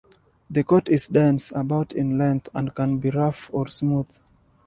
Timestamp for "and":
2.55-2.73